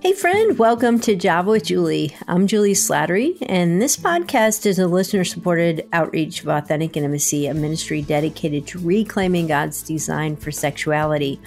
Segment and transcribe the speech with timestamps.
[0.00, 2.16] Hey, friend, welcome to Java with Julie.
[2.28, 7.54] I'm Julie Slattery, and this podcast is a listener supported outreach of Authentic Intimacy, a
[7.54, 11.40] ministry dedicated to reclaiming God's design for sexuality.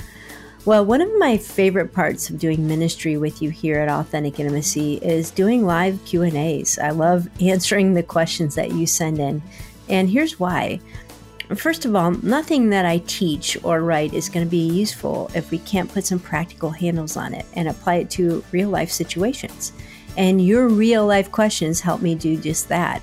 [0.66, 4.95] Well, one of my favorite parts of doing ministry with you here at Authentic Intimacy
[4.95, 6.77] is doing live Q&As.
[6.77, 9.41] I love answering the questions that you send in.
[9.88, 10.81] And here's why.
[11.55, 15.52] First of all, nothing that I teach or write is going to be useful if
[15.52, 19.73] we can't put some practical handles on it and apply it to real life situations.
[20.17, 23.02] And your real life questions help me do just that.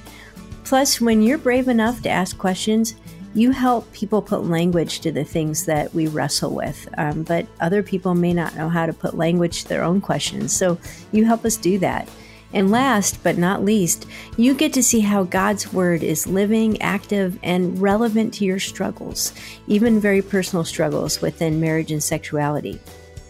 [0.64, 2.94] Plus, when you're brave enough to ask questions,
[3.34, 7.82] you help people put language to the things that we wrestle with, um, but other
[7.82, 10.52] people may not know how to put language to their own questions.
[10.52, 10.78] So
[11.12, 12.08] you help us do that.
[12.52, 17.38] And last but not least, you get to see how God's Word is living, active,
[17.42, 19.34] and relevant to your struggles,
[19.66, 22.80] even very personal struggles within marriage and sexuality.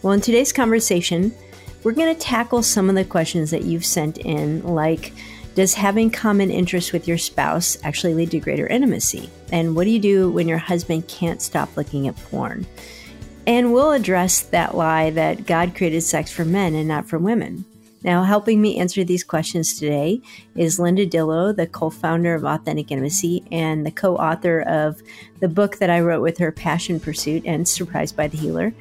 [0.01, 1.33] Well, in today's conversation,
[1.83, 5.13] we're going to tackle some of the questions that you've sent in, like
[5.55, 9.29] Does having common interests with your spouse actually lead to greater intimacy?
[9.51, 12.65] And what do you do when your husband can't stop looking at porn?
[13.45, 17.65] And we'll address that lie that God created sex for men and not for women.
[18.03, 20.21] Now, helping me answer these questions today
[20.55, 25.01] is Linda Dillow, the co founder of Authentic Intimacy and the co author of
[25.41, 28.73] the book that I wrote with her, Passion Pursuit and Surprised by the Healer,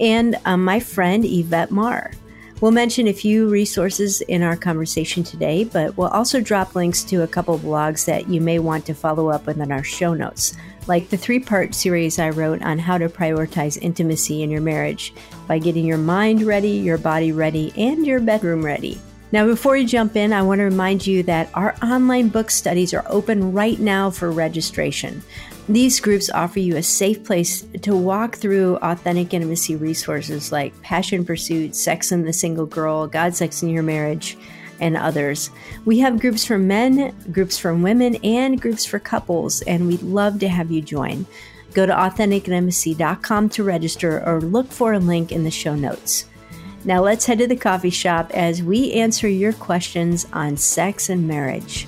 [0.00, 2.12] and um, my friend Yvette Maher.
[2.60, 7.22] We'll mention a few resources in our conversation today, but we'll also drop links to
[7.22, 10.54] a couple blogs that you may want to follow up with in our show notes
[10.86, 15.12] like the three part series I wrote on how to prioritize intimacy in your marriage
[15.46, 19.00] by getting your mind ready, your body ready, and your bedroom ready.
[19.32, 22.94] Now, before we jump in, I want to remind you that our online book studies
[22.94, 25.22] are open right now for registration.
[25.68, 31.24] These groups offer you a safe place to walk through authentic intimacy resources like Passion
[31.24, 34.36] Pursuit, Sex and the Single Girl, God, Sex in Your Marriage,
[34.78, 35.50] and others.
[35.86, 40.38] We have groups for men, groups for women, and groups for couples, and we'd love
[40.40, 41.24] to have you join.
[41.72, 46.26] Go to AuthenticIntimacy.com to register or look for a link in the show notes.
[46.84, 51.26] Now let's head to the coffee shop as we answer your questions on sex and
[51.26, 51.86] marriage.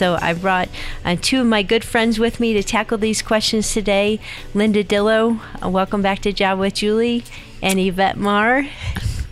[0.00, 0.70] So I brought
[1.04, 4.18] uh, two of my good friends with me to tackle these questions today.
[4.54, 7.22] Linda Dillow, uh, welcome back to Java with Julie,
[7.62, 8.62] and Yvette Maher.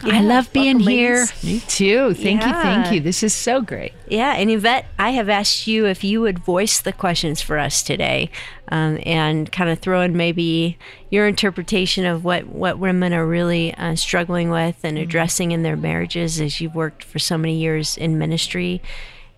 [0.04, 1.20] Yeah, I love being here.
[1.20, 1.42] Ladies.
[1.42, 2.12] Me too.
[2.12, 2.48] Thank yeah.
[2.48, 2.62] you.
[2.62, 3.00] Thank you.
[3.00, 3.94] This is so great.
[4.08, 4.34] Yeah.
[4.34, 8.30] And Yvette, I have asked you if you would voice the questions for us today
[8.70, 10.76] um, and kind of throw in maybe
[11.08, 15.04] your interpretation of what, what women are really uh, struggling with and mm-hmm.
[15.04, 18.82] addressing in their marriages as you've worked for so many years in ministry.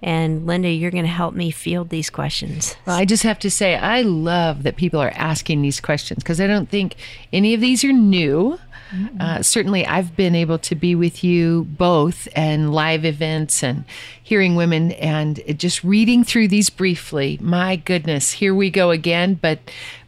[0.02, 2.74] And Linda, you're going to help me field these questions.
[2.86, 6.40] Well, I just have to say, I love that people are asking these questions because
[6.40, 6.96] I don't think
[7.32, 8.58] any of these are new.
[8.92, 9.20] Mm-hmm.
[9.20, 13.84] Uh, certainly, I've been able to be with you both and live events and
[14.20, 17.38] hearing women and just reading through these briefly.
[17.40, 19.34] My goodness, here we go again.
[19.34, 19.60] But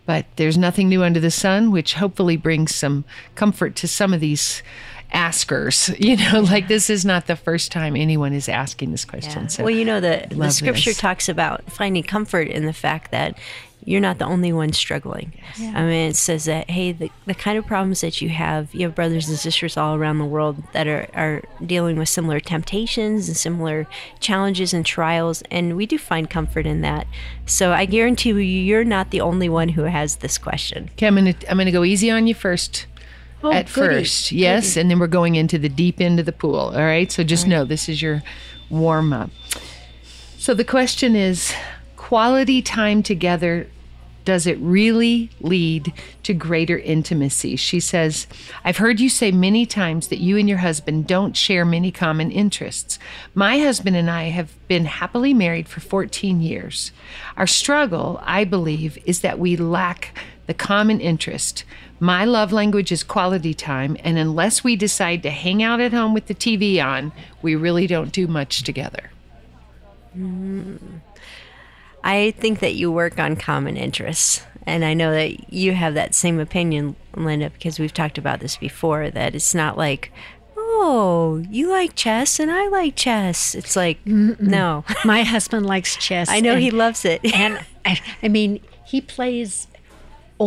[0.04, 3.04] but there's nothing new under the sun, which hopefully brings some
[3.36, 4.62] comfort to some of these
[5.12, 5.90] askers.
[6.02, 9.42] You know, like this is not the first time anyone is asking this question.
[9.42, 9.48] Yeah.
[9.48, 10.98] So well, you know, the, the scripture this.
[10.98, 13.38] talks about finding comfort in the fact that
[13.84, 15.32] you're not the only one struggling.
[15.58, 15.74] Yes.
[15.74, 18.86] I mean, it says that, hey, the, the kind of problems that you have, you
[18.86, 23.28] have brothers and sisters all around the world that are, are dealing with similar temptations
[23.28, 23.86] and similar
[24.20, 25.42] challenges and trials.
[25.50, 27.06] And we do find comfort in that.
[27.46, 30.90] So I guarantee you, you're not the only one who has this question.
[30.92, 32.86] Okay, I'm going to I'm gonna go easy on you first.
[33.42, 33.98] Oh, at goody.
[33.98, 34.80] first, yes, goody.
[34.82, 36.56] and then we're going into the deep end of the pool.
[36.56, 37.50] All right, so just right.
[37.50, 38.22] know this is your
[38.70, 39.30] warm up.
[40.38, 41.54] So the question is
[41.96, 43.68] quality time together
[44.24, 45.92] does it really lead
[46.22, 47.56] to greater intimacy?
[47.56, 48.26] She says,
[48.64, 52.30] I've heard you say many times that you and your husband don't share many common
[52.30, 52.98] interests.
[53.34, 56.92] My husband and I have been happily married for 14 years.
[57.36, 60.16] Our struggle, I believe, is that we lack
[60.46, 61.64] the common interest.
[62.00, 66.14] My love language is quality time, and unless we decide to hang out at home
[66.14, 67.12] with the TV on,
[67.42, 69.10] we really don't do much together.
[70.16, 71.00] Mm.
[72.04, 74.42] I think that you work on common interests.
[74.64, 78.56] And I know that you have that same opinion, Linda, because we've talked about this
[78.56, 80.12] before that it's not like,
[80.56, 83.54] oh, you like chess and I like chess.
[83.54, 84.40] It's like, Mm-mm.
[84.40, 84.84] no.
[85.04, 86.28] My husband likes chess.
[86.30, 87.24] I know and, he loves it.
[87.34, 89.66] and I, I mean, he plays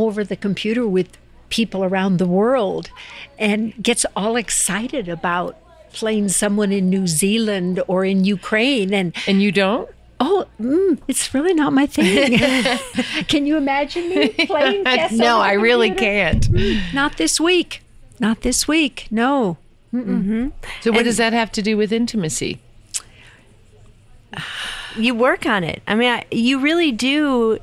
[0.03, 1.17] over the computer with
[1.49, 2.89] people around the world
[3.37, 5.57] and gets all excited about
[5.93, 11.33] playing someone in New Zealand or in Ukraine and and you don't Oh, mm, it's
[11.33, 12.39] really not my thing.
[13.27, 15.11] Can you imagine me playing chess?
[15.11, 16.49] no, I really can't.
[16.49, 17.83] Mm, not this week.
[18.17, 19.07] Not this week.
[19.11, 19.57] No.
[20.81, 22.59] So what does that have to do with intimacy?
[24.97, 25.81] you work on it.
[25.87, 27.59] I mean, I, you really do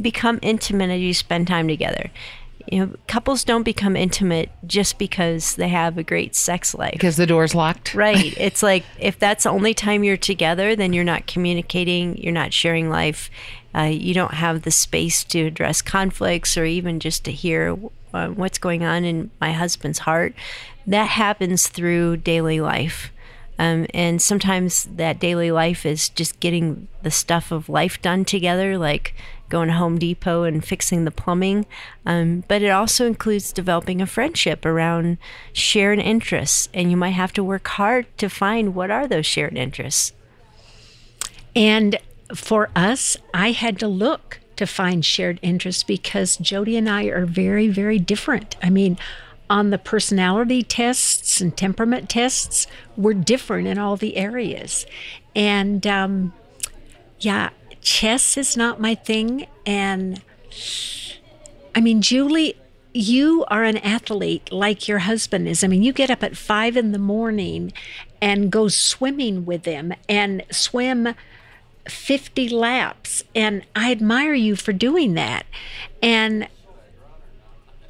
[0.00, 2.10] become intimate as you spend time together.
[2.70, 6.92] You know, couples don't become intimate just because they have a great sex life.
[6.92, 7.94] Because the door's locked.
[7.98, 8.36] Right.
[8.38, 12.52] It's like if that's the only time you're together, then you're not communicating, you're not
[12.52, 13.30] sharing life.
[13.74, 17.78] Uh, you don't have the space to address conflicts or even just to hear
[18.12, 20.34] uh, what's going on in my husband's heart.
[20.86, 23.12] That happens through daily life.
[23.58, 28.78] Um, and sometimes that daily life is just getting the stuff of life done together,
[28.78, 29.14] like
[29.48, 31.66] going to Home Depot and fixing the plumbing.
[32.04, 35.18] Um, but it also includes developing a friendship around
[35.52, 36.68] shared interests.
[36.74, 40.12] And you might have to work hard to find what are those shared interests.
[41.54, 41.98] And
[42.34, 47.26] for us, I had to look to find shared interests because Jody and I are
[47.26, 48.56] very, very different.
[48.62, 48.98] I mean,
[49.48, 52.66] on the personality tests and temperament tests,
[52.96, 54.84] we're different in all the areas.
[55.34, 56.34] And um,
[57.20, 57.50] yeah,
[57.80, 59.46] chess is not my thing.
[59.66, 60.22] And
[61.74, 62.56] I mean, Julie,
[62.92, 65.62] you are an athlete like your husband is.
[65.62, 67.72] I mean, you get up at five in the morning
[68.20, 71.14] and go swimming with him and swim
[71.88, 73.22] 50 laps.
[73.34, 75.46] And I admire you for doing that.
[76.02, 76.48] And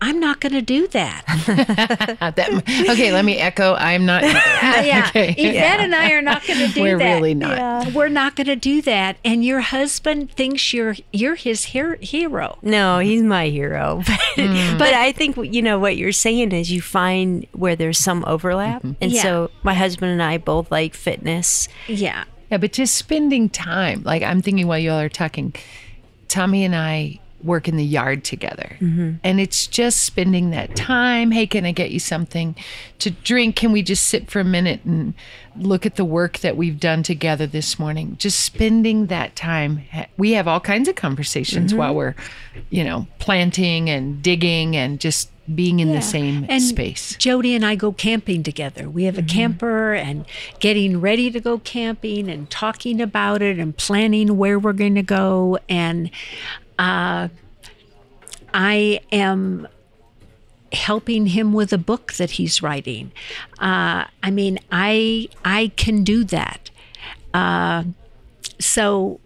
[0.00, 1.24] I'm not going to do that.
[2.36, 3.74] That- okay, let me echo.
[3.74, 4.22] I'm not.
[4.22, 5.06] yeah.
[5.08, 5.34] Okay.
[5.36, 7.14] Yvette and I are not going to do We're that.
[7.14, 7.92] really not.
[7.92, 9.16] We're not going to do that.
[9.24, 12.58] And your husband thinks you're you're his her- hero.
[12.62, 14.02] No, he's my hero.
[14.06, 14.78] But, Hmm.
[14.78, 18.84] but I think, you know, what you're saying is you find where there's some overlap.
[18.84, 19.22] And Yeah.
[19.22, 21.68] so my husband and I both like fitness.
[21.88, 22.24] Yeah.
[22.50, 24.02] Yeah, but just spending time.
[24.04, 25.54] Like I'm thinking while y'all are talking,
[26.28, 28.76] Tommy and I work in the yard together.
[28.80, 29.14] Mm-hmm.
[29.22, 31.30] And it's just spending that time.
[31.30, 32.56] Hey, can I get you something
[32.98, 33.56] to drink?
[33.56, 35.14] Can we just sit for a minute and
[35.56, 38.16] look at the work that we've done together this morning?
[38.18, 39.82] Just spending that time.
[40.16, 41.78] We have all kinds of conversations mm-hmm.
[41.78, 42.14] while we're,
[42.70, 47.16] you know, planting and digging and just being in the same And space.
[47.16, 48.90] Jody and I go camping together.
[48.90, 49.34] We have a mm-hmm.
[49.34, 50.26] camper and
[50.60, 55.02] getting ready to go camping and talking about it and planning where we're going to
[55.02, 55.58] go.
[55.66, 56.10] And
[56.78, 57.28] uh,
[58.54, 59.68] I am
[60.72, 63.12] helping him with a book that he's writing.
[63.58, 66.70] Uh, I mean, I I can do that.
[67.32, 67.84] Uh,
[68.58, 69.20] so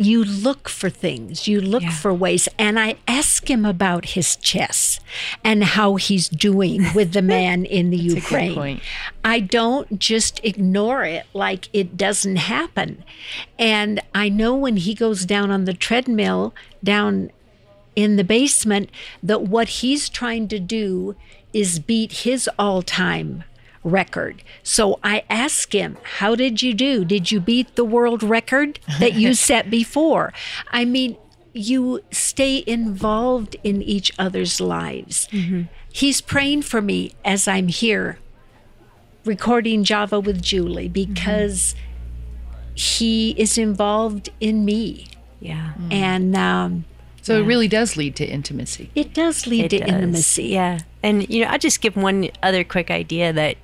[0.00, 2.48] you look for things, you look for ways.
[2.58, 4.98] And I ask him about his chess
[5.44, 8.80] and how he's doing with the man in the Ukraine.
[9.22, 13.04] I don't just ignore it like it doesn't happen.
[13.58, 17.30] And I know when he goes down on the treadmill down
[17.94, 18.88] in the basement
[19.22, 21.14] that what he's trying to do
[21.52, 23.44] is beat his all time
[23.82, 24.42] record.
[24.62, 27.04] So I ask him, How did you do?
[27.04, 30.32] Did you beat the world record that you set before?
[30.70, 31.16] I mean,
[31.52, 35.28] you stay involved in each other's lives.
[35.92, 38.18] He's praying for me as I'm here
[39.24, 41.74] recording Java with Julie because
[42.74, 45.08] he is involved in me.
[45.40, 45.72] Yeah.
[45.90, 46.84] And um,
[47.22, 48.90] So it really does lead to intimacy.
[48.94, 49.88] it does lead It to does.
[49.88, 50.44] intimacy.
[50.44, 50.78] Yeah.
[51.02, 53.56] And you know, I'll just give one other quick idea that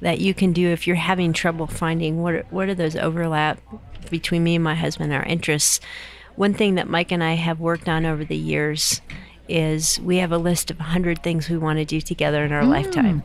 [0.00, 3.58] that you can do if you're having trouble finding what are, what are those overlap
[4.10, 5.80] between me and my husband our interests.
[6.36, 9.00] One thing that Mike and I have worked on over the years
[9.48, 12.62] is we have a list of 100 things we want to do together in our
[12.62, 12.68] mm.
[12.68, 13.22] lifetime.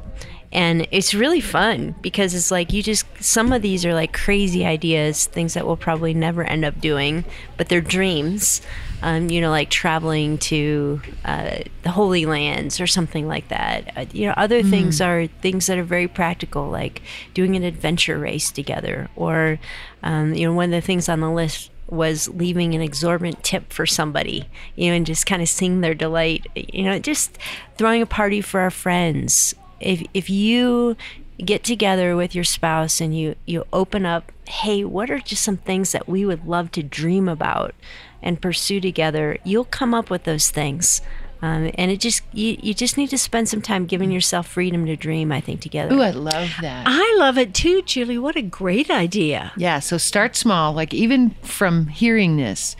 [0.52, 4.66] And it's really fun because it's like you just, some of these are like crazy
[4.66, 7.24] ideas, things that we'll probably never end up doing,
[7.56, 8.62] but they're dreams.
[9.02, 13.94] Um, you know, like traveling to uh, the Holy Lands or something like that.
[13.96, 17.02] Uh, you know, other things are things that are very practical, like
[17.34, 19.58] doing an adventure race together, or
[20.04, 23.74] um, you know, one of the things on the list was leaving an exorbitant tip
[23.74, 26.46] for somebody, you know, and just kind of seeing their delight.
[26.56, 27.38] You know, just
[27.78, 29.56] throwing a party for our friends.
[29.80, 30.98] If if you
[31.44, 35.58] get together with your spouse and you you open up, hey, what are just some
[35.58, 37.74] things that we would love to dream about
[38.22, 39.38] and pursue together?
[39.44, 41.02] You'll come up with those things.
[41.42, 44.86] Um, and it just you, you just need to spend some time giving yourself freedom
[44.88, 45.32] to dream.
[45.32, 45.96] I think together.
[45.96, 46.84] Ooh, I love that.
[46.86, 48.18] I love it too, Julie.
[48.18, 49.54] What a great idea.
[49.56, 50.74] Yeah, so start small.
[50.74, 52.76] Like even from hearing this,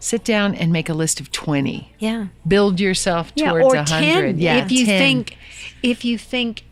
[0.00, 1.92] sit down and make a list of 20.
[1.98, 2.28] yeah.
[2.46, 4.38] Build yourself Yeah, towards a 100.
[4.38, 4.98] Yeah, if you 10.
[4.98, 5.36] think
[5.82, 6.62] if you think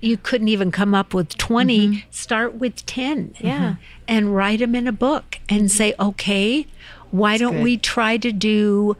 [0.00, 1.98] you couldn't even come up with 20, Mm-hmm.
[2.10, 3.34] start with 10.
[3.38, 3.74] Yeah.
[4.08, 6.66] And write them in a book and say, "Okay,
[7.10, 7.64] why don't good.
[7.64, 8.96] we try to do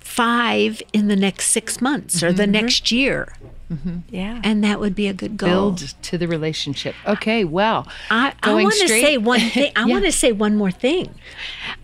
[0.00, 2.52] five in the next six months or the mm-hmm.
[2.52, 3.32] next year.
[3.72, 3.98] Mm-hmm.
[4.10, 4.40] Yeah.
[4.44, 5.48] And that would be a good goal.
[5.48, 6.94] Build to the relationship.
[7.06, 9.72] Okay, well, I, I want to say one thing.
[9.74, 9.94] I Yeah.
[9.94, 11.14] want to say one more thing.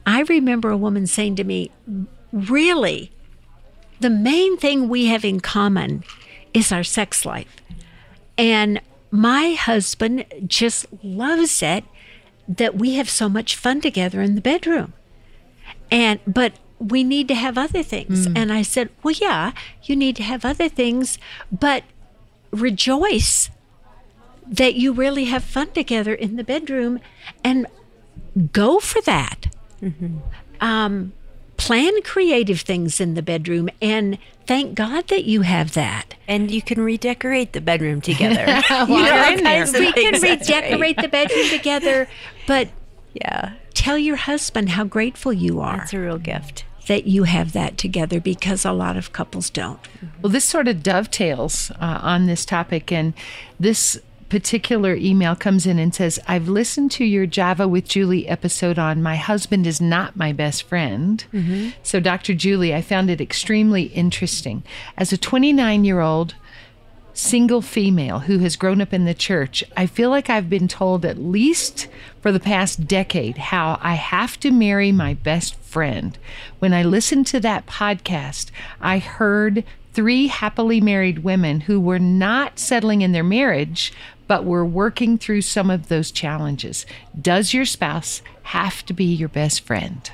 [0.06, 1.70] I remember a woman saying to me,
[2.32, 3.10] "Really,
[4.00, 6.04] the main thing we have in common
[6.52, 7.56] is our sex life,
[8.36, 8.80] and
[9.10, 11.84] my husband just loves it
[12.46, 14.92] that we have so much fun together in the bedroom,
[15.90, 18.26] and but." We need to have other things.
[18.34, 21.18] And I said, Well, yeah, you need to have other things,
[21.52, 21.84] but
[22.52, 23.50] rejoice
[24.46, 26.98] that you really have fun together in the bedroom
[27.44, 27.66] and
[28.50, 29.54] go for that.
[30.60, 31.12] Um,
[31.56, 34.16] plan creative things in the bedroom and
[34.46, 36.14] thank God that you have that.
[36.26, 38.46] and you can redecorate the bedroom together.
[38.70, 39.64] You know, you're all in there.
[39.66, 40.12] kinds of We can.
[40.12, 40.40] That's right.
[40.40, 42.08] redecorate the bedroom together,
[42.46, 42.68] but
[43.12, 43.52] Yeah.
[43.74, 46.64] Tell your husband how grateful you are That's a real gift.
[46.88, 49.80] that you have that together because a lot of couples don't.
[50.22, 53.14] Well, this sort of dovetails uh, on this topic, and
[53.58, 53.98] this
[54.28, 59.02] particular email comes in and says, I've listened to your Java with Julie episode on
[59.02, 61.24] My Husband is Not My Best Friend.
[61.82, 62.34] So, Dr.
[62.34, 64.62] Julie, I found it extremely interesting.
[64.96, 66.36] As a 29 year old
[67.12, 71.04] single female who has grown up in the church, I feel like I've been told
[71.04, 71.88] at least
[72.20, 76.16] for the past decade how I have to marry my best friend.
[76.58, 78.50] When I listened to that podcast,
[78.80, 83.92] I heard three happily married women who were not settling in their marriage
[84.30, 86.86] but were working through some of those challenges.
[87.20, 90.08] Does your spouse have to be your best friend?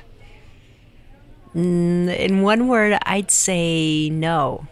[1.53, 4.65] Mm, in one word, I'd say no.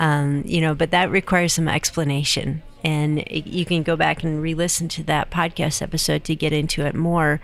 [0.00, 2.62] Um, you know, but that requires some explanation.
[2.84, 6.86] And you can go back and re listen to that podcast episode to get into
[6.86, 7.40] it more.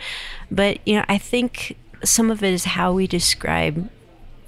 [0.50, 3.90] But, you know, I think some of it is how we describe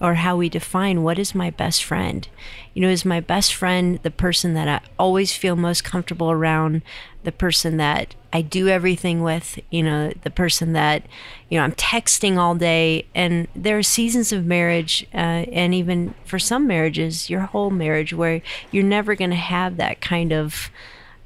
[0.01, 2.29] or how we define what is my best friend.
[2.75, 6.83] You know, is my best friend the person that I always feel most comfortable around,
[7.25, 11.05] the person that I do everything with, you know, the person that,
[11.49, 13.07] you know, I'm texting all day.
[13.15, 18.13] And there are seasons of marriage, uh, and even for some marriages, your whole marriage,
[18.13, 20.71] where you're never going to have that kind of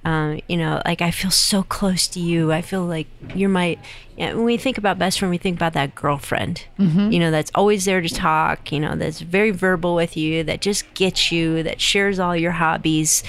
[0.04, 2.52] um, you know, like I feel so close to you.
[2.52, 3.76] I feel like you're my.
[4.16, 6.64] Yeah, when we think about best friend, we think about that girlfriend.
[7.12, 8.73] You know, that's always there to talk.
[8.73, 10.42] You know, that's very verbal with you.
[10.45, 11.62] That just gets you.
[11.62, 13.23] That shares all your hobbies.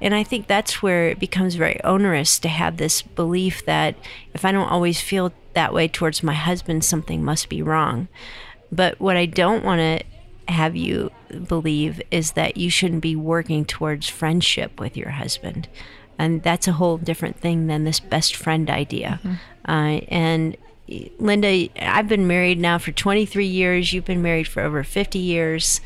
[0.00, 3.94] And I think that's where it becomes very onerous to have this belief that
[4.34, 8.08] if I don't always feel that way towards my husband, something must be wrong.
[8.70, 11.10] But what I don't want to have you
[11.48, 15.68] believe is that you shouldn't be working towards friendship with your husband.
[16.18, 19.20] And that's a whole different thing than this best friend idea.
[19.68, 20.56] Uh, and
[21.18, 23.92] Linda, I've been married now for 23 years.
[23.92, 25.80] You've been married for over 50 years.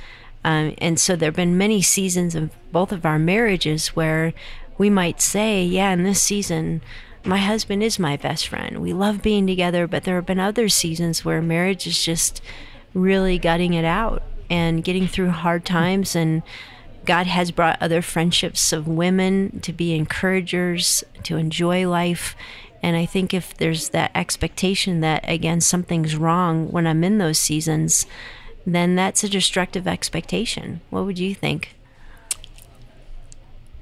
[0.45, 4.33] Um, and so there have been many seasons of both of our marriages where
[4.79, 6.81] we might say, yeah, in this season,
[7.25, 8.81] my husband is my best friend.
[8.81, 12.41] We love being together, but there have been other seasons where marriage is just
[12.95, 16.43] really gutting it out and getting through hard times and
[17.05, 22.37] God has brought other friendships of women to be encouragers, to enjoy life.
[22.83, 27.39] And I think if there's that expectation that, again, something's wrong when I'm in those
[27.39, 28.07] seasons,
[28.67, 30.81] then that's a destructive expectation.
[30.91, 31.75] What would you think?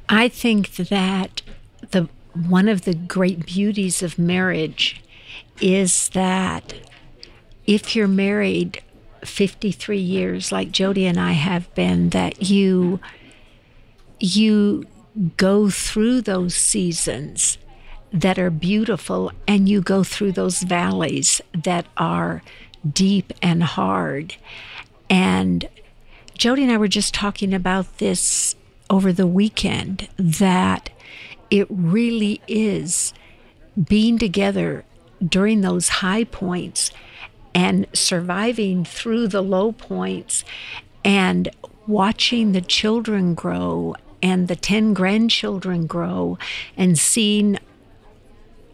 [0.09, 1.43] I think that
[1.91, 5.03] the one of the great beauties of marriage
[5.61, 6.75] is that
[7.67, 8.83] if you're married
[9.25, 13.01] 53 years like Jody and I have been that you
[14.21, 14.85] you
[15.37, 17.59] go through those seasons
[18.13, 22.43] that are beautiful and you go through those valleys that are
[22.91, 24.37] deep and hard.
[25.11, 25.69] And
[26.35, 28.55] Jody and I were just talking about this
[28.91, 30.91] over the weekend that
[31.51, 33.13] it really is
[33.89, 34.85] being together
[35.25, 36.91] during those high points
[37.55, 40.45] and surviving through the low points
[41.05, 41.49] and
[41.87, 46.38] watching the children grow and the 10 grandchildren grow
[46.76, 47.59] and seeing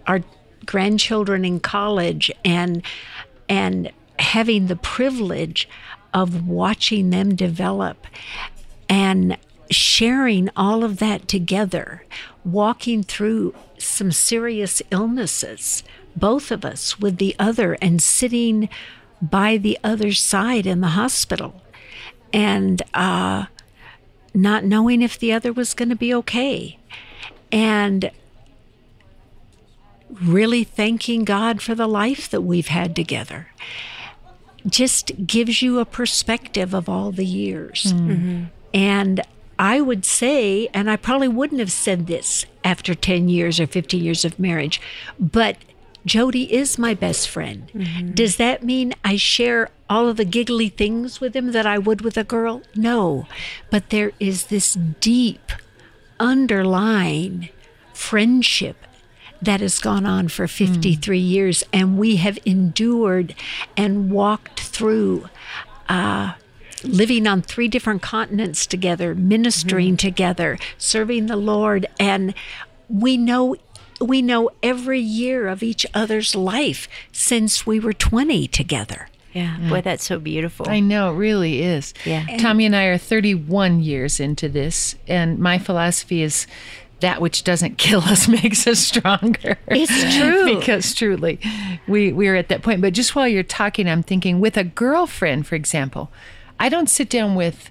[0.07, 0.21] our
[0.67, 2.83] grandchildren in college and
[3.49, 5.69] and having the privilege
[6.13, 8.07] of watching them develop
[8.89, 9.37] and
[9.71, 12.05] sharing all of that together,
[12.45, 15.83] walking through some serious illnesses,
[16.17, 18.69] both of us with the other, and sitting
[19.21, 21.63] by the other side in the hospital
[22.33, 23.47] and uh,
[24.35, 26.79] not knowing if the other was going to be okay.
[27.53, 28.11] And
[30.23, 33.49] really thanking God for the life that we've had together.
[34.67, 37.93] just gives you a perspective of all the years.
[37.93, 38.45] Mm-hmm.
[38.73, 39.21] And
[39.59, 44.03] I would say, and I probably wouldn't have said this after 10 years or 15
[44.03, 44.81] years of marriage,
[45.21, 45.59] but
[46.07, 47.71] Jody is my best friend.
[47.75, 48.11] Mm-hmm.
[48.11, 52.03] Does that mean I share all of the giggly things with him that I would
[52.03, 52.63] with a girl?
[52.75, 53.27] No.
[53.71, 55.53] But there is this deep
[56.21, 57.49] underlying
[57.93, 58.77] friendship
[59.41, 61.29] that has gone on for 53 mm.
[61.29, 63.35] years, and we have endured
[63.77, 65.29] and walked through.
[65.89, 66.35] Uh,
[66.83, 69.97] living on three different continents together, ministering mm-hmm.
[69.97, 72.35] together, serving the Lord, and
[72.89, 73.57] we know
[74.01, 79.09] we know every year of each other's life since we were 20 together.
[79.33, 79.69] Yeah, mm.
[79.69, 80.69] boy, that's so beautiful.
[80.69, 81.93] I know, it really is.
[82.05, 82.25] Yeah.
[82.39, 86.47] Tommy and I are 31 years into this, and my philosophy is
[87.01, 89.59] that which doesn't kill us makes us stronger.
[89.67, 90.57] It's true.
[90.59, 91.41] because truly,
[91.89, 92.81] we, we're at that point.
[92.81, 96.11] But just while you're talking, I'm thinking with a girlfriend, for example,
[96.59, 97.71] I don't sit down with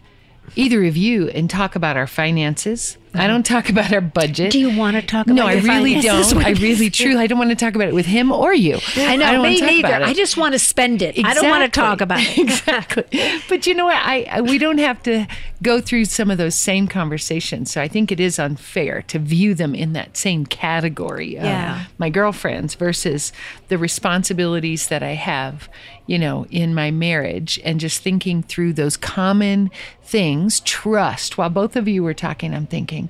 [0.56, 2.98] either of you and talk about our finances.
[3.16, 4.52] I don't talk about our budget.
[4.52, 6.38] Do you want to talk about No, I really don't.
[6.46, 8.80] I really truly I don't want to talk about it with him or you.
[8.96, 9.94] I know, I me neither.
[9.94, 11.18] I just want to spend it.
[11.18, 11.32] Exactly.
[11.32, 12.38] I don't want to talk about it.
[12.38, 13.06] exactly.
[13.50, 13.98] But you know what?
[13.98, 15.28] I, I we don't have to
[15.64, 17.72] go through some of those same conversations.
[17.72, 21.86] So I think it is unfair to view them in that same category of yeah.
[21.98, 23.32] my girlfriends versus
[23.70, 25.70] the responsibilities that I have,
[26.06, 29.72] you know, in my marriage and just thinking through those common
[30.04, 31.38] things, trust.
[31.38, 33.03] While both of you were talking, I'm thinking,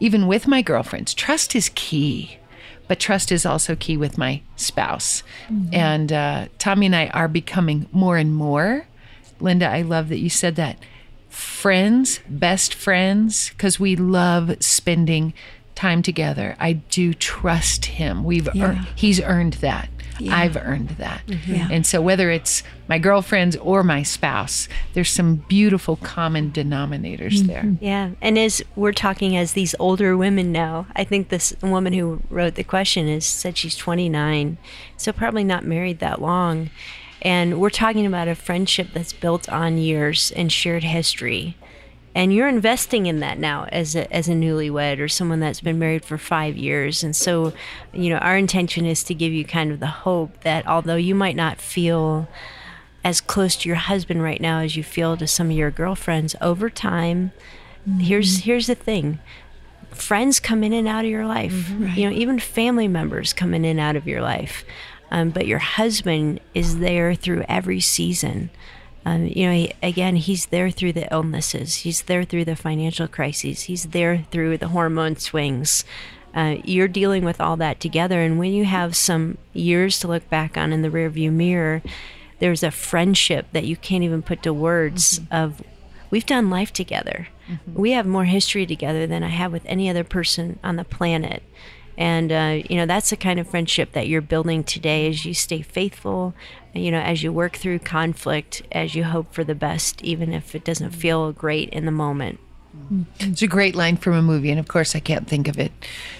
[0.00, 2.38] even with my girlfriends, trust is key.
[2.86, 5.22] But trust is also key with my spouse.
[5.48, 5.74] Mm-hmm.
[5.74, 8.86] And uh, Tommy and I are becoming more and more.
[9.40, 10.76] Linda, I love that you said that.
[11.30, 15.32] Friends, best friends, because we love spending
[15.74, 16.56] time together.
[16.60, 18.22] I do trust him.
[18.22, 18.64] We've yeah.
[18.66, 19.88] earned, he's earned that.
[20.18, 20.36] Yeah.
[20.36, 21.26] I've earned that.
[21.26, 21.54] Mm-hmm.
[21.54, 21.68] Yeah.
[21.70, 27.46] And so, whether it's my girlfriends or my spouse, there's some beautiful common denominators mm-hmm.
[27.46, 27.76] there.
[27.80, 28.10] Yeah.
[28.20, 32.54] And as we're talking as these older women now, I think this woman who wrote
[32.54, 34.58] the question is said she's 29,
[34.96, 36.70] so probably not married that long.
[37.22, 41.56] And we're talking about a friendship that's built on years and shared history
[42.14, 45.78] and you're investing in that now as a, as a newlywed or someone that's been
[45.78, 47.02] married for five years.
[47.02, 47.52] And so
[47.92, 51.14] you know our intention is to give you kind of the hope that although you
[51.14, 52.28] might not feel
[53.02, 56.34] as close to your husband right now as you feel to some of your girlfriends
[56.40, 57.32] over time
[57.88, 58.00] mm-hmm.
[58.00, 59.18] here's here's the thing.
[59.90, 61.52] Friends come in and out of your life.
[61.52, 61.98] Mm-hmm, right.
[61.98, 64.64] you know even family members come in and out of your life.
[65.10, 68.50] Um, but your husband is there through every season
[69.04, 71.76] um, you know, he, again, he's there through the illnesses.
[71.76, 73.62] He's there through the financial crises.
[73.62, 75.84] He's there through the hormone swings.
[76.34, 78.20] Uh, you're dealing with all that together.
[78.20, 81.82] And when you have some years to look back on in the rearview mirror,
[82.40, 85.34] there's a friendship that you can't even put to words mm-hmm.
[85.34, 85.62] of
[86.10, 87.28] we've done life together.
[87.48, 87.74] Mm-hmm.
[87.74, 91.42] We have more history together than I have with any other person on the planet.
[91.96, 95.34] And, uh, you know, that's the kind of friendship that you're building today as you
[95.34, 96.34] stay faithful,
[96.72, 100.54] you know, as you work through conflict, as you hope for the best, even if
[100.54, 102.40] it doesn't feel great in the moment.
[103.20, 104.50] It's a great line from a movie.
[104.50, 105.70] And of course, I can't think of it,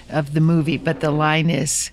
[0.09, 1.91] of the movie, but the line is,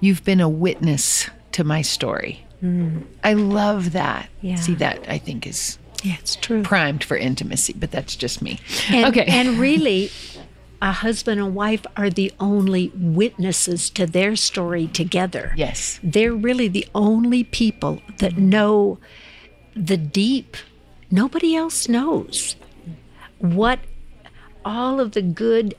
[0.00, 2.44] You've been a witness to my story.
[2.62, 3.04] Mm.
[3.24, 4.28] I love that.
[4.40, 4.56] Yeah.
[4.56, 6.62] See, that I think is yeah, it's true.
[6.62, 8.60] Primed for intimacy, but that's just me.
[8.90, 9.24] And, okay.
[9.26, 10.10] And really,
[10.80, 15.52] a husband and wife are the only witnesses to their story together.
[15.56, 15.98] Yes.
[16.02, 18.98] They're really the only people that know
[19.74, 20.56] the deep.
[21.10, 22.56] Nobody else knows
[23.38, 23.80] what
[24.64, 25.74] all of the good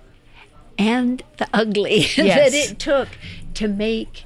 [0.77, 2.15] and the ugly yes.
[2.15, 3.09] that it took
[3.53, 4.23] to make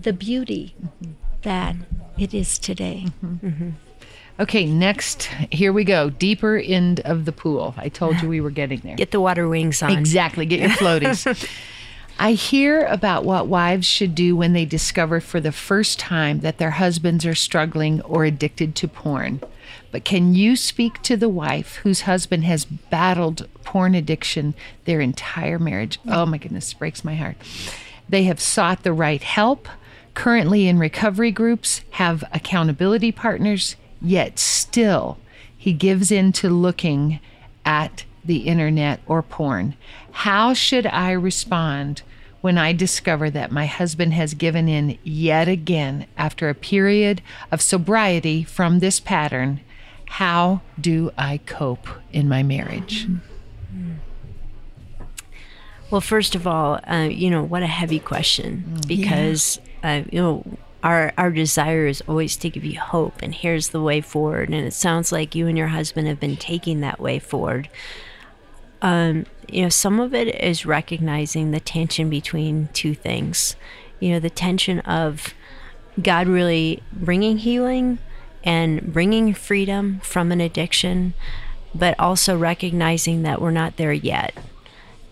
[0.00, 0.74] the beauty
[1.42, 1.76] that
[2.18, 3.06] it is today.
[3.24, 3.46] Mm-hmm.
[3.46, 3.70] Mm-hmm.
[4.40, 6.10] Okay, next, here we go.
[6.10, 7.74] Deeper end of the pool.
[7.76, 8.96] I told you we were getting there.
[8.96, 9.92] Get the water wings on.
[9.92, 10.44] Exactly.
[10.44, 11.48] Get your floaties.
[12.18, 16.58] I hear about what wives should do when they discover for the first time that
[16.58, 19.40] their husbands are struggling or addicted to porn.
[19.90, 25.58] But can you speak to the wife whose husband has battled porn addiction their entire
[25.58, 25.98] marriage?
[26.08, 27.36] Oh my goodness, breaks my heart.
[28.08, 29.68] They have sought the right help,
[30.14, 35.18] currently in recovery groups, have accountability partners, yet still
[35.56, 37.20] he gives in to looking
[37.64, 39.74] at the internet or porn.
[40.12, 42.02] How should I respond
[42.40, 47.62] when I discover that my husband has given in yet again after a period of
[47.62, 49.60] sobriety from this pattern?
[50.06, 53.08] How do I cope in my marriage?
[55.90, 60.00] Well, first of all, uh, you know, what a heavy question mm, because, yeah.
[60.00, 60.44] uh, you know,
[60.84, 64.50] our our desire is always to give you hope and here's the way forward.
[64.50, 67.68] And it sounds like you and your husband have been taking that way forward.
[68.82, 73.56] Um, you know some of it is recognizing the tension between two things.
[73.98, 75.34] You know the tension of
[76.02, 77.98] god really bringing healing
[78.42, 81.14] and bringing freedom from an addiction
[81.72, 84.34] but also recognizing that we're not there yet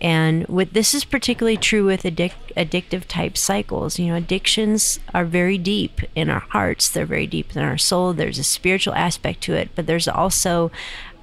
[0.03, 3.97] and with this is particularly true with addic- addictive type cycles.
[3.97, 6.89] You know, addictions are very deep in our hearts.
[6.89, 8.11] They're very deep in our soul.
[8.11, 10.71] There's a spiritual aspect to it, but there's also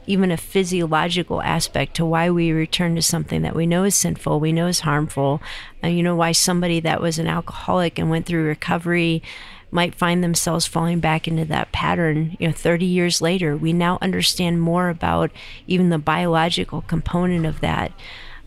[0.07, 4.41] even a physiological aspect to why we return to something that we know is sinful,
[4.41, 5.43] we know is harmful.
[5.83, 9.23] And you know why somebody that was an alcoholic and went through recovery
[9.71, 13.99] might find themselves falling back into that pattern you know 30 years later we now
[14.03, 15.31] understand more about
[15.69, 17.93] even the biological component of that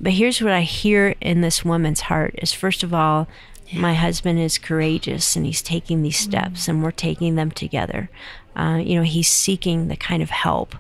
[0.03, 3.27] but here's what I hear in this woman's heart is first of all,
[3.67, 3.79] yeah.
[3.79, 6.23] my husband is courageous and he's taking these mm.
[6.25, 8.09] steps and we're taking them together.
[8.53, 10.75] Uh, you know, he's seeking the kind of help.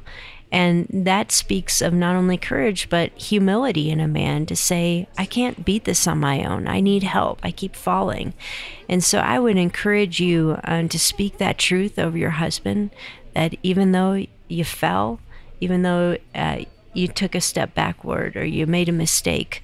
[0.51, 5.25] And that speaks of not only courage, but humility in a man to say, I
[5.25, 6.67] can't beat this on my own.
[6.67, 7.39] I need help.
[7.41, 8.33] I keep falling.
[8.89, 12.91] And so I would encourage you uh, to speak that truth over your husband
[13.33, 15.19] that even though you fell,
[15.59, 19.63] even though uh, you took a step backward or you made a mistake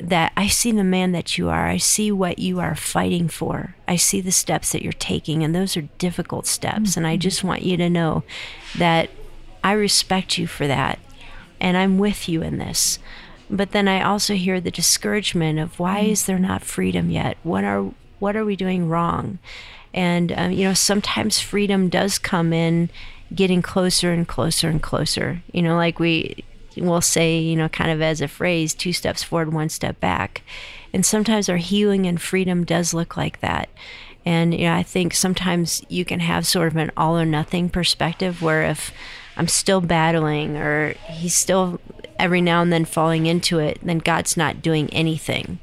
[0.00, 1.66] that I see the man that you are.
[1.66, 3.76] I see what you are fighting for.
[3.86, 6.90] I see the steps that you're taking, and those are difficult steps.
[6.90, 7.00] Mm-hmm.
[7.00, 7.20] And I mm-hmm.
[7.20, 8.22] just want you to know
[8.78, 9.10] that
[9.62, 10.98] I respect you for that,
[11.60, 12.98] and I'm with you in this.
[13.50, 16.12] But then I also hear the discouragement of why mm-hmm.
[16.12, 17.36] is there not freedom yet?
[17.42, 19.38] What are what are we doing wrong?
[19.92, 22.90] And um, you know, sometimes freedom does come in
[23.34, 25.42] getting closer and closer and closer.
[25.52, 26.44] You know, like we
[26.76, 30.42] we'll say, you know, kind of as a phrase, two steps forward, one step back.
[30.92, 33.68] And sometimes our healing and freedom does look like that.
[34.24, 37.68] And, you know, I think sometimes you can have sort of an all or nothing
[37.68, 38.92] perspective where if
[39.36, 41.80] I'm still battling or he's still
[42.18, 45.58] every now and then falling into it, then God's not doing anything.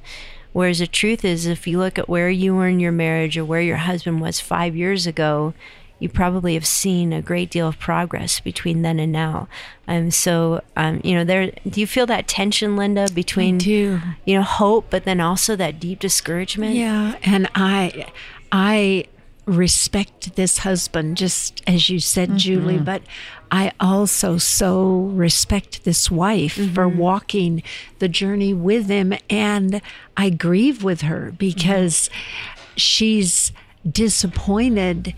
[0.54, 3.46] Whereas the truth is, if you look at where you were in your marriage or
[3.46, 5.54] where your husband was five years ago,
[6.00, 9.48] you probably have seen a great deal of progress between then and now.
[9.88, 11.52] Um, so, um, you know, there.
[11.68, 16.00] Do you feel that tension, Linda, between you know hope, but then also that deep
[16.00, 16.76] discouragement?
[16.76, 18.12] Yeah, and I,
[18.52, 19.06] I
[19.46, 22.38] respect this husband just as you said, mm-hmm.
[22.38, 23.02] Julie, but
[23.50, 26.74] I also so respect this wife mm-hmm.
[26.74, 27.64] for walking
[28.00, 29.82] the journey with him, and
[30.16, 32.74] I grieve with her because mm-hmm.
[32.76, 33.52] she's
[33.90, 35.16] disappointed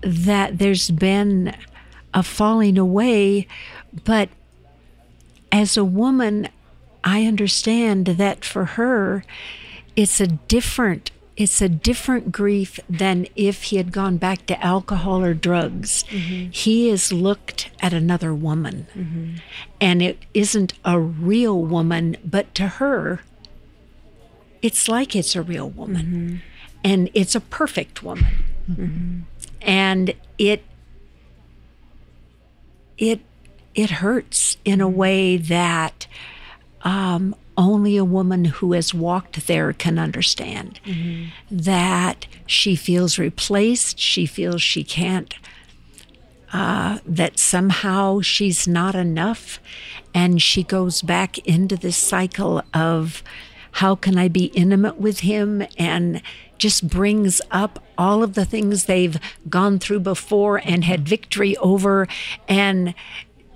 [0.00, 1.54] that there's been
[2.14, 3.46] a falling away,
[4.04, 4.28] but
[5.52, 6.48] as a woman,
[7.04, 9.24] I understand that for her,
[9.96, 15.24] it's a different it's a different grief than if he had gone back to alcohol
[15.24, 16.02] or drugs.
[16.08, 16.50] Mm-hmm.
[16.50, 19.34] He has looked at another woman, mm-hmm.
[19.80, 23.20] and it isn't a real woman, but to her,
[24.62, 26.36] it's like it's a real woman, mm-hmm.
[26.82, 28.34] and it's a perfect woman.
[29.60, 30.62] And it
[32.96, 33.20] it
[33.74, 36.06] it hurts in a way that
[36.82, 40.80] um, only a woman who has walked there can understand.
[40.84, 41.26] Mm-hmm.
[41.50, 45.34] That she feels replaced, she feels she can't,
[46.52, 49.60] uh, that somehow she's not enough,
[50.14, 53.22] and she goes back into this cycle of
[53.72, 56.22] how can I be intimate with him and
[56.56, 59.18] just brings up all of the things they've
[59.50, 62.06] gone through before and had victory over
[62.48, 62.94] and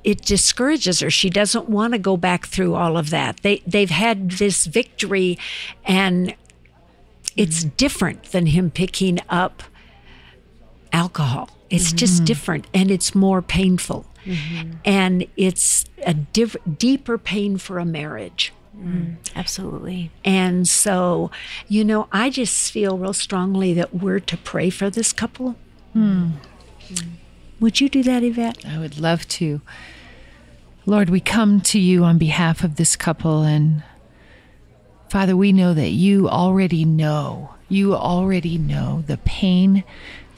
[0.05, 1.11] it discourages her.
[1.11, 3.39] She doesn't want to go back through all of that.
[3.43, 5.39] They they've had this victory
[5.85, 6.35] and
[7.37, 7.77] it's mm-hmm.
[7.77, 9.63] different than him picking up
[10.93, 11.51] alcohol.
[11.71, 11.97] It's mm-hmm.
[11.97, 14.07] just different and it's more painful.
[14.25, 14.73] Mm-hmm.
[14.85, 18.53] And it's a deeper pain for a marriage.
[18.77, 20.11] Mm, absolutely.
[20.25, 21.31] And so,
[21.69, 25.57] you know, I just feel real strongly that we're to pray for this couple.
[25.95, 26.33] Mm.
[27.61, 28.65] Would you do that, Yvette?
[28.67, 29.61] I would love to.
[30.85, 33.85] Lord, we come to you on behalf of this couple, and
[35.09, 39.85] Father, we know that you already know, you already know the pain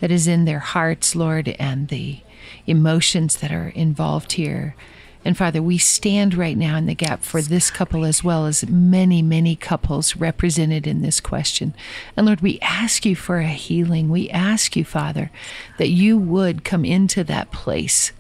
[0.01, 2.21] that is in their hearts, Lord, and the
[2.67, 4.77] emotions that are involved here.
[5.25, 8.69] And Father, we stand right now in the gap for this couple as well as
[8.69, 11.75] many, many couples represented in this question.
[12.17, 14.11] And Lord, we ask you for a healing.
[14.11, 15.31] We ask you, Father,
[15.79, 18.13] that you would come into that place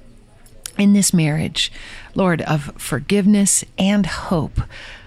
[0.78, 1.70] in this marriage,
[2.14, 4.62] Lord, of forgiveness and hope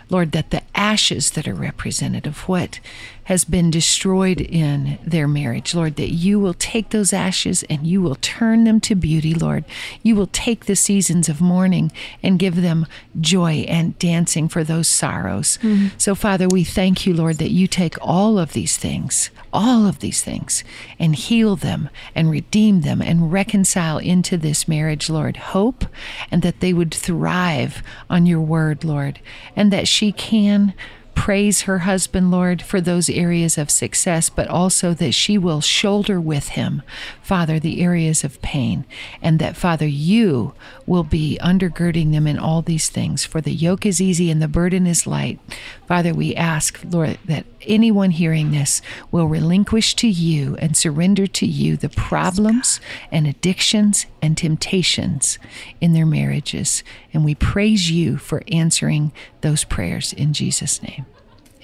[0.09, 2.79] Lord, that the ashes that are represented of what
[3.27, 8.01] has been destroyed in their marriage, Lord, that you will take those ashes and you
[8.01, 9.65] will turn them to beauty, Lord.
[10.01, 11.91] You will take the seasons of mourning
[12.23, 12.87] and give them
[13.19, 15.59] joy and dancing for those sorrows.
[15.61, 15.87] Mm-hmm.
[15.97, 19.99] So, Father, we thank you, Lord, that you take all of these things, all of
[19.99, 20.63] these things,
[20.97, 25.83] and heal them and redeem them and reconcile into this marriage, Lord, hope
[26.31, 29.19] and that they would thrive on your word, Lord,
[29.53, 30.75] and that she can
[31.15, 36.21] praise her husband, Lord, for those areas of success, but also that she will shoulder
[36.21, 36.83] with him,
[37.23, 38.85] Father, the areas of pain,
[39.23, 40.53] and that, Father, you
[40.85, 43.25] will be undergirding them in all these things.
[43.25, 45.39] For the yoke is easy and the burden is light.
[45.87, 51.45] Father, we ask, Lord, that anyone hearing this will relinquish to you and surrender to
[51.45, 55.39] you the problems and addictions and temptations
[55.79, 56.83] in their marriages.
[57.13, 61.05] And we praise you for answering those prayers in Jesus' name.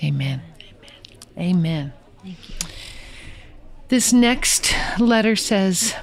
[0.01, 0.41] Amen.
[1.37, 1.55] Amen.
[1.55, 1.93] Amen.
[2.23, 2.55] Thank you.
[3.89, 5.95] This next letter says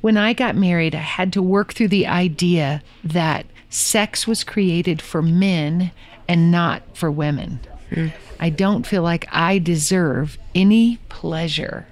[0.00, 5.02] When I got married, I had to work through the idea that sex was created
[5.02, 5.92] for men
[6.28, 7.60] and not for women.
[7.90, 8.12] Mm.
[8.40, 11.86] I don't feel like I deserve any pleasure.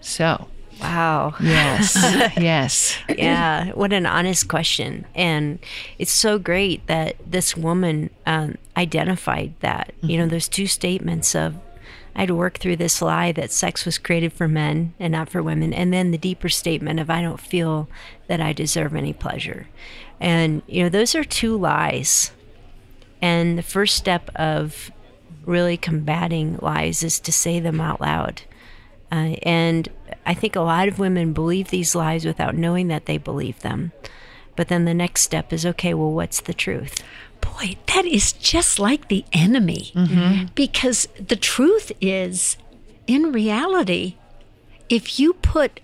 [0.00, 0.48] So,
[0.80, 1.34] Wow.
[1.40, 1.94] Yes.
[2.36, 2.98] yes.
[3.08, 3.70] Yeah.
[3.72, 5.06] What an honest question.
[5.14, 5.58] And
[5.98, 9.92] it's so great that this woman um, identified that.
[9.96, 10.10] Mm-hmm.
[10.10, 10.30] You know, mm-hmm.
[10.32, 11.56] those two statements of,
[12.14, 15.28] I had to work through this lie that sex was created for men and not
[15.28, 15.72] for women.
[15.72, 17.88] And then the deeper statement of, I don't feel
[18.26, 19.68] that I deserve any pleasure.
[20.18, 22.32] And, you know, those are two lies.
[23.22, 24.90] And the first step of
[25.44, 28.42] really combating lies is to say them out loud.
[29.10, 29.88] Uh, and
[30.24, 33.92] I think a lot of women believe these lies without knowing that they believe them.
[34.56, 37.02] But then the next step is okay, well, what's the truth?
[37.40, 39.92] Boy, that is just like the enemy.
[39.94, 40.46] Mm-hmm.
[40.54, 42.56] Because the truth is,
[43.06, 44.16] in reality,
[44.88, 45.80] if you put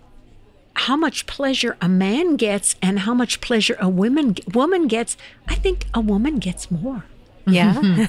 [0.74, 5.16] how much pleasure a man gets and how much pleasure a woman woman gets,
[5.46, 7.04] I think a woman gets more.
[7.46, 8.06] Yeah.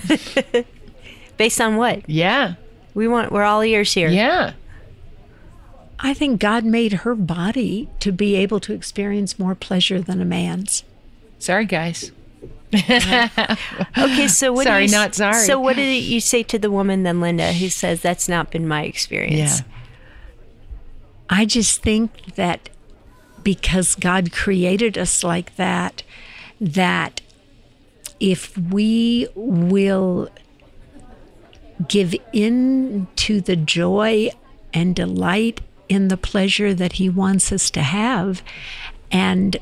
[1.37, 2.07] Based on what?
[2.09, 2.55] Yeah.
[2.93, 4.09] We want we're all ears here.
[4.09, 4.53] Yeah.
[5.99, 10.25] I think God made her body to be able to experience more pleasure than a
[10.25, 10.83] man's.
[11.39, 12.11] Sorry, guys.
[12.73, 15.45] okay, so what sorry, you, not sorry.
[15.45, 18.67] So what did you say to the woman then, Linda, who says that's not been
[18.67, 19.59] my experience?
[19.59, 19.65] Yeah.
[21.29, 22.69] I just think that
[23.43, 26.03] because God created us like that,
[26.59, 27.21] that
[28.23, 30.29] if we will
[31.89, 34.29] give in to the joy
[34.73, 35.59] and delight
[35.89, 38.41] in the pleasure that He wants us to have
[39.11, 39.57] and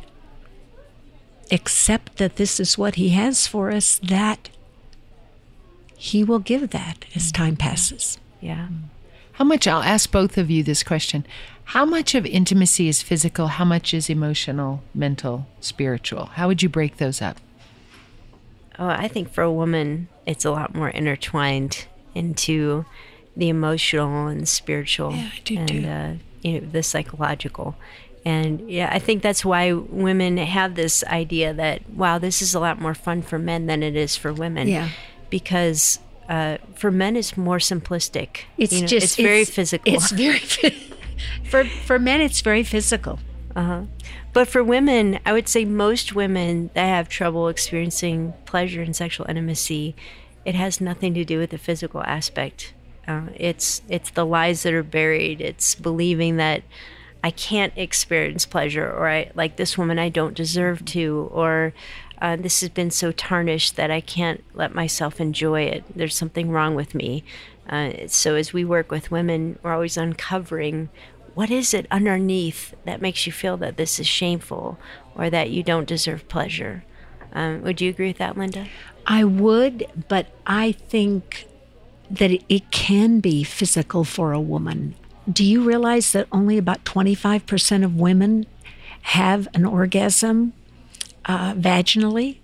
[1.49, 4.51] accept that this is what He has for us, that
[5.95, 7.43] He will give that as mm-hmm.
[7.43, 8.19] time passes.
[8.41, 8.67] Yeah.
[9.33, 11.25] How much, I'll ask both of you this question.
[11.63, 13.47] How much of intimacy is physical?
[13.47, 16.25] How much is emotional, mental, spiritual?
[16.27, 17.37] How would you break those up?
[18.79, 22.85] Oh, I think for a woman, it's a lot more intertwined into
[23.35, 25.85] the emotional and spiritual yeah, do and.
[25.85, 27.75] Uh, you know the psychological.
[28.23, 32.59] And yeah i think that's why women have this idea that wow this is a
[32.59, 34.67] lot more fun for men than it is for women.
[34.67, 34.89] Yeah.
[35.31, 35.97] Because
[36.29, 38.41] uh, for men it's more simplistic.
[38.57, 39.93] It's you know, just it's very it's, physical.
[39.93, 40.39] it's very
[41.49, 43.17] for for men it's very physical
[43.55, 43.83] uh-huh.
[44.33, 49.25] But for women, I would say most women that have trouble experiencing pleasure and sexual
[49.29, 49.95] intimacy,
[50.45, 52.73] it has nothing to do with the physical aspect.
[53.07, 55.41] Uh, it's it's the lies that are buried.
[55.41, 56.63] It's believing that
[57.23, 61.73] I can't experience pleasure, or I like this woman I don't deserve to, or
[62.21, 65.83] uh, this has been so tarnished that I can't let myself enjoy it.
[65.95, 67.23] There's something wrong with me.
[67.67, 70.89] Uh, so as we work with women, we're always uncovering
[71.33, 74.77] what is it underneath that makes you feel that this is shameful
[75.15, 76.83] or that you don't deserve pleasure.
[77.33, 78.67] Um, would you agree with that, Linda?
[79.07, 81.47] I would, but I think
[82.09, 84.95] that it can be physical for a woman.
[85.31, 88.45] Do you realize that only about 25% of women
[89.03, 90.53] have an orgasm
[91.25, 92.39] uh, vaginally?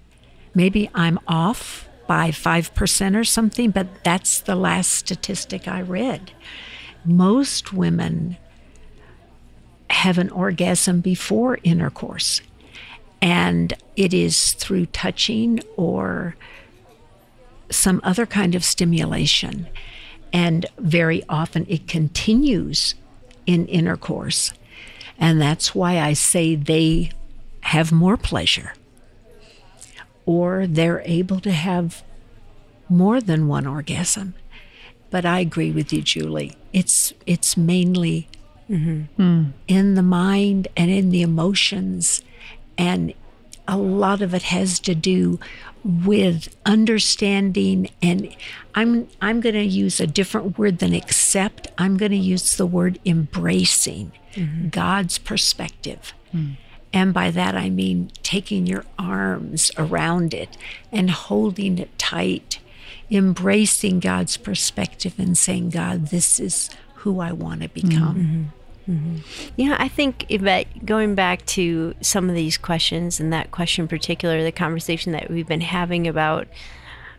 [0.56, 6.32] Maybe I'm off by 5% or something, but that's the last statistic I read.
[7.04, 8.38] Most women
[9.90, 12.42] have an orgasm before intercourse,
[13.22, 16.36] and it is through touching or
[17.70, 19.68] some other kind of stimulation.
[20.34, 22.96] And very often it continues
[23.46, 24.54] in intercourse.
[25.18, 27.12] And that's why I say they
[27.62, 28.74] have more pleasure.
[30.26, 32.04] Or they're able to have
[32.90, 34.36] more than one orgasm.
[35.10, 36.58] But I agree with you, Julie.
[36.74, 38.28] It's it's mainly
[38.70, 39.22] mm-hmm.
[39.22, 39.54] mm.
[39.68, 42.24] in the mind and in the emotions,
[42.78, 43.14] and
[43.68, 45.40] a lot of it has to do
[45.84, 48.36] with understanding and
[48.76, 51.68] I'm I'm going to use a different word than accept.
[51.78, 54.70] I'm going to use the word embracing mm-hmm.
[54.70, 56.14] God's perspective.
[56.34, 56.58] Mm.
[56.94, 60.58] And by that I mean taking your arms around it
[60.92, 62.60] and holding it tight
[63.10, 68.52] embracing God's perspective and saying, God, this is who I want to become.
[68.90, 69.18] Mm-hmm.
[69.58, 73.88] Yeah, I think, Yvette, going back to some of these questions and that question in
[73.88, 76.48] particular, the conversation that we've been having about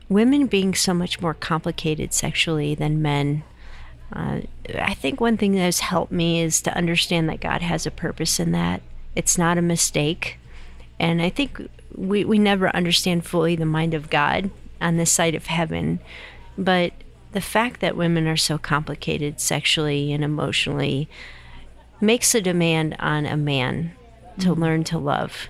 [0.09, 3.43] women being so much more complicated sexually than men.
[4.11, 4.41] Uh,
[4.79, 7.91] I think one thing that has helped me is to understand that God has a
[7.91, 8.81] purpose in that.
[9.15, 10.39] It's not a mistake.
[10.99, 14.51] And I think we, we never understand fully the mind of God
[14.81, 16.01] on this side of heaven.
[16.57, 16.93] But
[17.33, 21.09] the fact that women are so complicated sexually and emotionally
[22.01, 23.93] makes a demand on a man
[24.41, 24.63] to mm-hmm.
[24.63, 25.49] learn to love.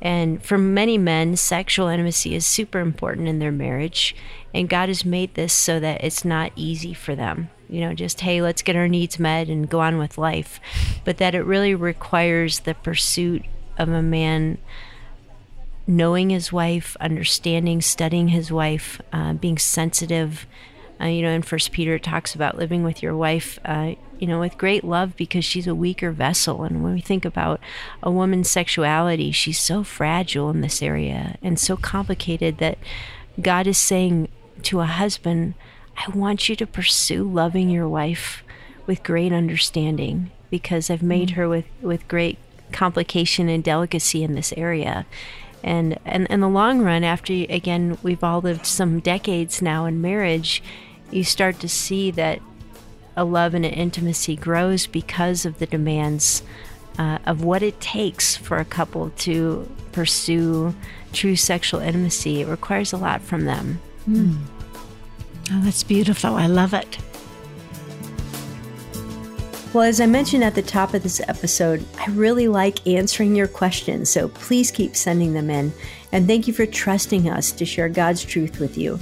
[0.00, 4.14] And for many men, sexual intimacy is super important in their marriage.
[4.54, 7.50] And God has made this so that it's not easy for them.
[7.68, 10.60] You know, just, hey, let's get our needs met and go on with life.
[11.04, 13.44] But that it really requires the pursuit
[13.76, 14.58] of a man
[15.86, 20.46] knowing his wife, understanding, studying his wife, uh, being sensitive.
[21.00, 24.26] Uh, you know, in First Peter it talks about living with your wife, uh, you
[24.26, 26.64] know, with great love because she's a weaker vessel.
[26.64, 27.60] And when we think about
[28.02, 32.78] a woman's sexuality, she's so fragile in this area and so complicated that
[33.40, 34.28] God is saying
[34.62, 35.54] to a husband,
[35.96, 38.42] I want you to pursue loving your wife
[38.86, 41.40] with great understanding because I've made mm-hmm.
[41.40, 42.38] her with, with great
[42.72, 45.06] complication and delicacy in this area
[45.62, 50.00] and and in the long run after again we've all lived some decades now in
[50.00, 50.62] marriage
[51.10, 52.40] you start to see that
[53.16, 56.42] a love and an intimacy grows because of the demands
[56.98, 60.74] uh, of what it takes for a couple to pursue
[61.12, 62.42] true sexual intimacy.
[62.42, 63.80] It requires a lot from them.
[64.08, 64.38] Mm.
[65.52, 66.34] oh that's beautiful.
[66.34, 66.98] I love it.
[69.74, 73.48] Well, as I mentioned at the top of this episode, I really like answering your
[73.48, 75.74] questions, so please keep sending them in.
[76.10, 78.98] And thank you for trusting us to share God's truth with you,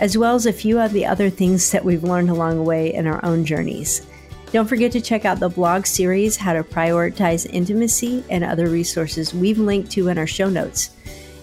[0.00, 2.92] as well as a few of the other things that we've learned along the way
[2.92, 4.06] in our own journeys.
[4.50, 9.32] Don't forget to check out the blog series, How to Prioritize Intimacy, and other resources
[9.32, 10.90] we've linked to in our show notes.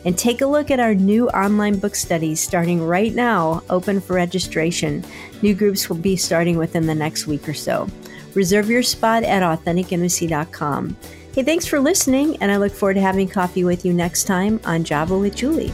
[0.03, 4.15] And take a look at our new online book studies starting right now, open for
[4.15, 5.05] registration.
[5.41, 7.87] New groups will be starting within the next week or so.
[8.33, 10.97] Reserve your spot at AuthenticIntimacy.com.
[11.33, 14.59] Hey, thanks for listening, and I look forward to having coffee with you next time
[14.65, 15.71] on Java with Julie.